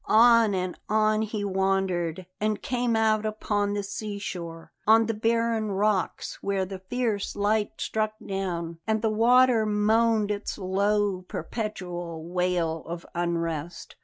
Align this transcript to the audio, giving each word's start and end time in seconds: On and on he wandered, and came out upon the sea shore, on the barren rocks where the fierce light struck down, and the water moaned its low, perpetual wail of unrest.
On 0.07 0.55
and 0.55 0.79
on 0.89 1.21
he 1.21 1.45
wandered, 1.45 2.25
and 2.39 2.59
came 2.63 2.95
out 2.95 3.23
upon 3.23 3.73
the 3.75 3.83
sea 3.83 4.17
shore, 4.17 4.71
on 4.87 5.05
the 5.05 5.13
barren 5.13 5.71
rocks 5.73 6.39
where 6.41 6.65
the 6.65 6.79
fierce 6.79 7.35
light 7.35 7.73
struck 7.79 8.13
down, 8.25 8.79
and 8.87 9.03
the 9.03 9.11
water 9.11 9.63
moaned 9.63 10.31
its 10.31 10.57
low, 10.57 11.21
perpetual 11.27 12.23
wail 12.27 12.83
of 12.87 13.05
unrest. 13.13 13.95